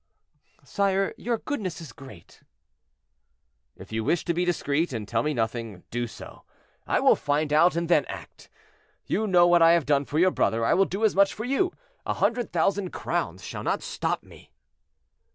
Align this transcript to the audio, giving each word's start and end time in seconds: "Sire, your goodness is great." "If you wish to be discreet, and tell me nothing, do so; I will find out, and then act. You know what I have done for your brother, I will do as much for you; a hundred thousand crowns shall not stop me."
"Sire, 0.63 1.13
your 1.15 1.37
goodness 1.37 1.79
is 1.79 1.93
great." 1.93 2.41
"If 3.77 3.91
you 3.91 4.03
wish 4.03 4.25
to 4.25 4.33
be 4.33 4.45
discreet, 4.45 4.93
and 4.93 5.07
tell 5.07 5.21
me 5.21 5.31
nothing, 5.35 5.83
do 5.91 6.07
so; 6.07 6.43
I 6.87 6.99
will 6.99 7.15
find 7.15 7.53
out, 7.53 7.75
and 7.75 7.87
then 7.87 8.05
act. 8.05 8.49
You 9.05 9.27
know 9.27 9.45
what 9.45 9.61
I 9.61 9.73
have 9.73 9.85
done 9.85 10.05
for 10.05 10.17
your 10.17 10.31
brother, 10.31 10.65
I 10.65 10.73
will 10.73 10.85
do 10.85 11.05
as 11.05 11.15
much 11.15 11.35
for 11.35 11.45
you; 11.45 11.71
a 12.03 12.15
hundred 12.15 12.51
thousand 12.51 12.89
crowns 12.89 13.43
shall 13.43 13.61
not 13.61 13.83
stop 13.83 14.23
me." 14.23 14.49